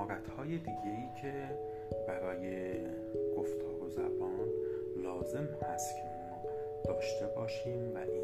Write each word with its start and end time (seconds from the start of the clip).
مهارت 0.00 0.28
های 0.28 0.58
دیگه 0.58 0.90
ای 0.98 1.20
که 1.22 1.32
برای 2.08 2.72
گفتار 3.38 3.84
و 3.84 3.90
زبان 3.90 4.48
لازم 5.02 5.48
هست 5.62 5.96
که 5.96 6.02
ما 6.02 6.42
داشته 6.84 7.26
باشیم 7.26 7.94
و 7.94 7.98
این 7.98 8.22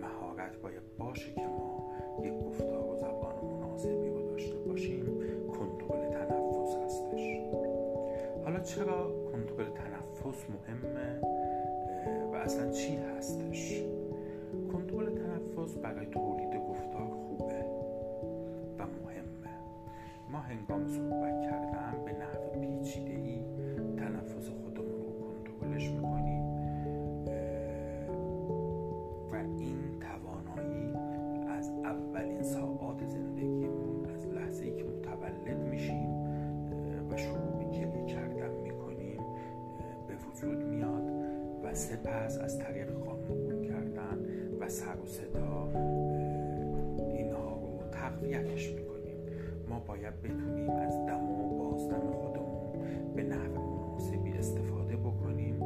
مهارت 0.00 0.56
باید 0.62 0.82
باشه 0.98 1.32
که 1.34 1.46
ما 1.46 1.92
یک 2.22 2.32
گفتار 2.32 2.86
و 2.86 2.96
زبان 2.96 3.44
مناسبی 3.44 4.08
رو 4.08 4.30
داشته 4.30 4.56
باشیم 4.56 5.04
کنترل 5.48 6.10
تنفس 6.10 6.76
هستش. 6.84 7.38
حالا 8.44 8.60
چرا 8.60 9.12
کنترل 9.32 9.70
تنفس 9.70 10.44
مهمه؟ 10.50 11.20
و 12.32 12.34
اصلا 12.34 12.70
چی 12.70 12.96
هستش؟ 12.96 13.82
کنترل 14.72 15.14
تنفس 15.14 15.76
برای 15.76 16.06
تولید 16.06 16.61
ما 20.32 20.38
هنگام 20.38 20.88
صحبت 20.88 21.42
کردن 21.42 22.04
به 22.04 22.12
نحو 22.12 22.60
پیچیده 22.60 23.10
ای 23.10 23.44
تنفس 23.96 24.48
خودمون 24.48 25.02
رو 25.02 25.12
کنترلش 25.20 25.90
می‌کنیم. 25.90 26.42
و 29.32 29.34
این 29.58 29.78
توانایی 30.00 30.94
از 31.48 31.70
اولین 31.84 32.42
ساعات 32.42 33.06
زندگیمون 33.06 34.06
از 34.14 34.26
لحظه 34.26 34.64
ای 34.64 34.76
که 34.76 34.84
متولد 34.84 35.68
میشیم 35.70 36.10
و 37.10 37.16
شروع 37.16 37.58
به 37.58 37.64
گریه 37.64 38.06
کردن 38.06 38.54
می‌کنیم 38.62 39.20
به 40.08 40.14
وجود 40.14 40.64
میاد. 40.64 41.12
و 41.64 41.74
سپس 41.74 42.38
از 42.38 42.58
طریق 42.58 42.90
قانون 42.92 43.62
کردن 43.62 44.18
و 44.60 44.68
سر 44.68 44.96
و 44.96 45.06
صدا 45.06 45.68
باید 49.92 50.22
بتونیم 50.22 50.70
از 50.70 51.06
دم 51.06 51.30
و 51.30 51.58
بازدم 51.58 52.12
خودمون 52.12 52.72
به 53.14 53.22
نحو 53.22 53.60
مناسبی 53.60 54.32
استفاده 54.32 54.96
بکنیم 54.96 55.58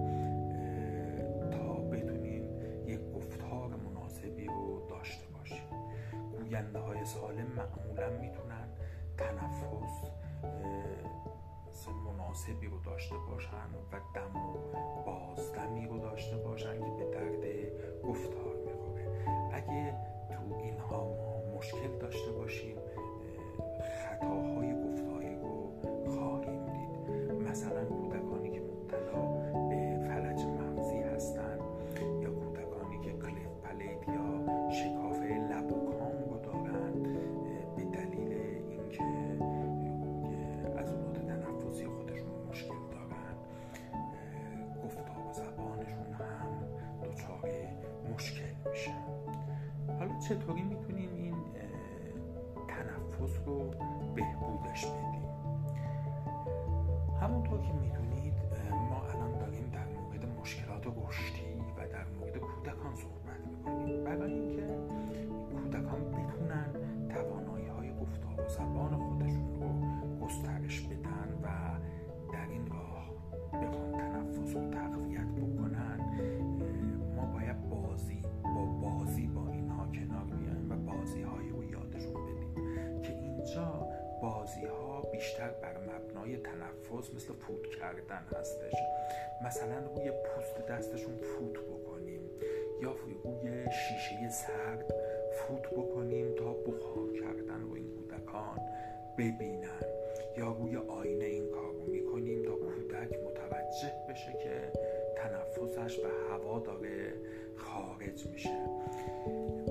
تا 1.51 1.75
بتونیم 1.75 2.43
یک 2.87 3.01
گفتار 3.15 3.69
مناسبی 3.69 4.47
رو 4.47 4.87
داشته 4.89 5.27
باشیم. 5.39 5.67
گوینده 6.33 6.79
های 6.79 7.05
سالم 7.05 7.47
معمولا 7.57 8.21
می‌تونن 8.21 8.69
تنفس 9.17 10.11
مناسبی 12.37 12.67
رو 12.67 12.79
داشته 12.79 13.17
باشن 13.31 13.71
و 13.93 13.97
دم 14.15 14.26
چطوری 50.29 50.63
می‌تونیم 50.63 51.11
این 51.15 51.35
تنفس 52.69 53.39
رو 53.47 53.71
بهبودش 54.15 54.87
بدیم؟ 54.87 55.29
همونطور 57.23 57.61
که 57.61 57.73
می‌دونید 57.73 58.35
ما 58.91 59.03
الان 59.03 59.39
داریم 59.39 59.71
در 59.73 59.87
مورد 59.87 60.41
مشکلات 60.41 60.87
رشدی 60.87 61.41
و 61.77 61.89
در 61.93 62.05
مورد 62.19 62.37
کودکان 62.37 62.95
صحبت 62.95 63.41
می‌کنیم. 63.47 63.86
تنفس 87.07 87.15
مثل 87.15 87.33
فوت 87.33 87.67
کردن 87.67 88.23
هستش. 88.41 88.75
مثلا 89.47 89.79
روی 89.95 90.11
پوست 90.11 90.67
دستشون 90.69 91.17
فوت 91.17 91.59
بکنیم. 91.59 92.21
یا 92.83 92.93
روی 92.93 93.65
شیشه 93.73 94.31
سرد 94.31 94.95
فوت 95.33 95.71
بکنیم 95.71 96.35
تا 96.35 96.53
بخار 96.53 97.13
کردن 97.13 97.61
رو 97.61 97.75
این 97.75 97.91
کودکان 97.91 98.59
ببینن. 99.19 99.83
یا 100.39 100.57
روی 100.61 100.77
آینه 100.77 101.25
این 101.25 101.51
کار 101.51 101.73
رو 101.73 101.87
می‌کنیم 101.87 102.43
تا 102.43 102.55
کودک 102.55 103.19
متوجه 103.25 103.93
بشه 104.09 104.33
که 104.33 104.73
تنفسش 105.17 105.99
به 105.99 106.09
هوا 106.31 106.59
داره 106.59 107.13
خارج 107.57 108.27
میشه. 108.27 108.67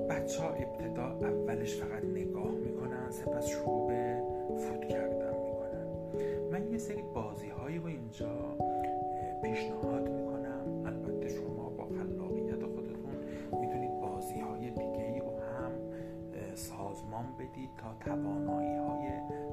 بچه 0.09 0.41
ها 0.41 0.49
ابتدا 0.49 1.03
اولش 1.03 1.75
فقط 1.75 2.03
نگاه 2.03 2.51
می‌کنن 2.51 3.11
سپس 3.11 3.47
شروع 3.47 3.87
به 3.87 4.04
سازمان 16.95 17.25
بدید 17.39 17.69
تا 17.77 17.93
توانایی 17.99 18.77
های 18.77 19.07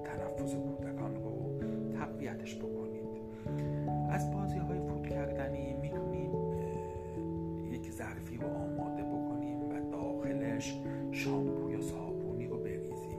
تنفس 0.04 0.54
کودکان 0.54 1.14
رو 1.14 1.60
تقویتش 1.98 2.56
بکنید. 2.56 3.02
از 4.10 4.32
بازی 4.32 4.58
های 4.58 4.80
فوت 4.80 5.06
کردنی 5.06 5.72
می‌تونیم 5.72 6.30
یک 7.72 7.90
ظرفی 7.90 8.36
رو 8.36 8.46
آماده 8.46 9.02
بکنیم 9.02 9.70
و 9.70 9.90
داخلش 9.90 10.80
شامپو 11.12 11.70
یا 11.70 11.80
صابونی 11.80 12.46
رو 12.46 12.58
بریزیم 12.58 13.18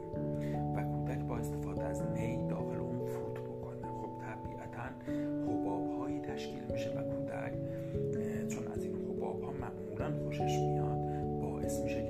و 0.75 0.83
کودک 0.83 1.19
با 1.19 1.37
استفاده 1.37 1.83
از 1.83 2.01
نی 2.01 2.47
داخل 2.47 2.79
اون 2.79 3.07
فوت 3.07 3.39
بکنه. 3.39 3.87
خب 3.87 4.09
طبیعتا 4.21 5.11
حباب 5.47 5.99
هایی 5.99 6.21
تشکیل 6.21 6.63
میشه 6.71 6.89
و 6.89 7.03
کودک 7.03 7.53
چون 8.47 8.67
از 8.67 8.83
این 8.83 8.95
حباب 8.95 9.43
ها 9.43 9.51
معمولا 9.51 10.23
خوشش 10.23 10.59
میاد 10.59 11.13
باعث 11.41 11.79
میشه 11.83 12.02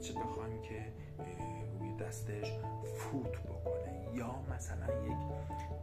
بچه 0.00 0.14
بخوایم 0.14 0.62
که 0.62 0.92
روی 1.78 1.92
دستش 1.92 2.52
فوت 2.84 3.42
بکنه. 3.42 4.08
یا 4.14 4.34
مثلا 4.54 4.86
یک 4.86 5.16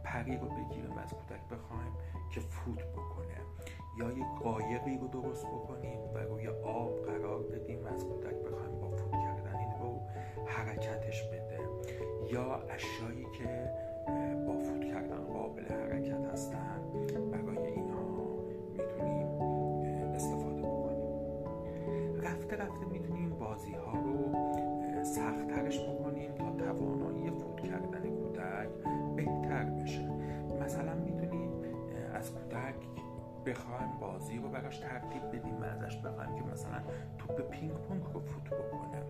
پری 0.04 0.36
رو 0.36 0.48
بگیریم 0.48 0.98
از 0.98 1.14
کودک 1.14 1.40
بخوایم 1.50 1.92
که 2.30 2.40
فوت 2.40 2.84
بکنه. 2.84 3.38
یا 3.98 4.10
یک 4.12 4.42
قایقی 4.42 4.98
رو 4.98 5.08
درست 5.08 5.46
بکنیم 5.46 6.00
و 6.14 6.18
روی 6.18 6.48
آب 6.48 7.06
قرار 7.06 7.42
بدیم 7.42 7.84
و 7.84 7.88
از 7.88 8.04
کودک 8.04 8.34
بخوایم 8.34 8.80
با 8.80 8.90
فوت 8.90 9.12
کردن 9.12 9.56
این 9.56 9.72
رو 9.80 10.00
حرکتش 10.46 11.22
بده. 11.22 11.58
یا 12.32 12.54
اشیایی 12.54 13.26
که 13.38 13.70
با 14.46 14.58
فوت 14.58 14.84
کردن 14.84 15.24
قابل 15.24 15.64
حرکت 15.64 16.32
هستن. 16.32 16.67
بخوایم 33.48 33.98
بازی 34.00 34.38
رو 34.38 34.48
براش 34.48 34.78
ترتیب 34.78 35.22
بدیم 35.32 35.60
و 35.60 35.64
ازش 35.64 35.96
بخوایم 35.96 36.34
که 36.34 36.42
مثلا 36.42 36.80
توپ 37.18 37.50
پینگ 37.50 37.72
پونگ 37.72 38.02
رو 38.02 38.20
فوت 38.20 38.44
بکنه. 38.44 39.02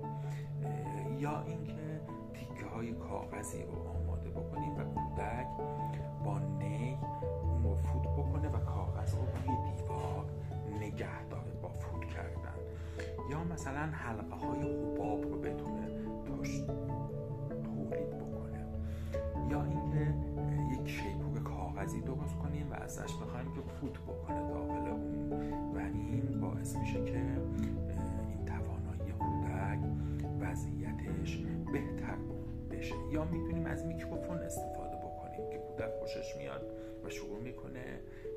یا 1.19 1.43
اینکه 1.46 2.00
تیکه 2.35 2.67
های 2.67 2.93
کاغذی 2.93 3.62
رو 3.62 3.88
آماده 3.88 4.31
بکنیم 4.31 4.76
و 4.76 4.85
کودک 4.85 5.46
با 6.25 6.38
نی 6.38 6.99
اون 7.43 7.62
رو 7.62 7.76
فوت 7.76 8.02
بکنه 8.02 8.49
و 8.49 8.58
کاغذ 8.58 9.14
رو 9.14 9.20
روی 9.20 9.73
دیوار 9.76 10.25
نگه 10.81 11.25
داره 11.31 11.50
با 11.62 11.69
فوت 11.69 12.05
کردن. 12.05 12.58
یا 13.31 13.44
مثلا 13.44 13.90
حلقه 13.93 14.37
های 14.37 14.61
حباب 14.61 15.23
رو 15.23 15.38
فوت 23.81 23.99
بکنه 23.99 24.49
داخل 24.49 24.91
اون 24.91 25.33
و 25.75 25.79
این 25.79 26.41
باعث 26.41 26.77
میشه 26.77 27.05
که 27.05 27.19
این 27.19 28.45
توانایی 28.47 29.13
کودک 29.13 29.79
وضعیتش 30.41 31.39
بهتر 31.73 32.17
بشه. 32.71 32.95
یا 33.13 33.25
می‌تونیم 33.25 33.67
از 33.67 33.87
میکروفون 33.87 34.39
استفاده 34.39 34.97
بکنیم 34.97 35.51
که 35.51 35.59
کودک 35.59 35.91
خوشش 36.01 36.37
میاد 36.37 36.63
و 37.05 37.11
شروع 37.11 37.41
می‌کنه 37.41 37.85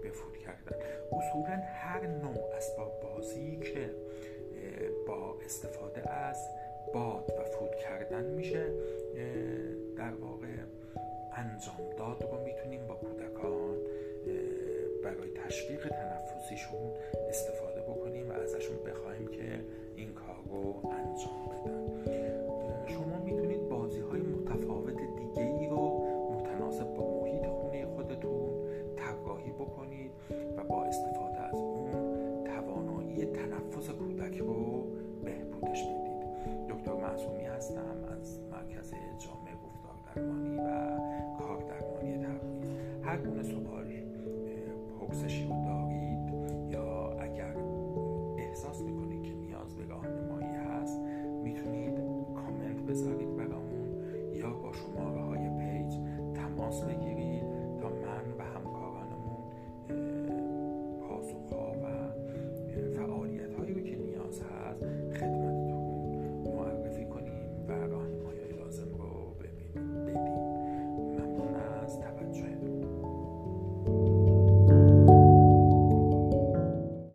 به 0.04 0.10
فوت 0.10 0.38
کردن. 0.38 0.76
اصولا 1.12 1.62
هر 1.66 2.08
نوع 2.08 2.56
اسباب 2.58 2.92
بازی 3.04 3.60
که 3.60 3.90
با 5.08 5.36
استفاده 5.46 6.12
از 6.12 6.48
باد 6.94 7.32
و 7.40 7.44
فوت 7.44 7.76
کردن 7.76 8.26
میشه 8.26 8.66
در 9.98 10.14
واقع 10.14 10.48
انجام 11.34 11.90
داد 11.98 12.24
رو 12.32 12.44
می‌تونیم 12.44 12.88
با 12.88 12.96
کودکان 12.96 13.78
تشویق 15.51 15.88
تنفسیشون 15.88 16.92
استفاده 17.30 17.81
بکنیم 17.81 18.30
و 18.30 18.33
ازشون 18.33 18.83
بخوایم 18.83 19.27
که 19.27 19.59
این 19.95 20.13
کار 20.13 20.36
رو 20.50 20.81
انجام 20.86 21.41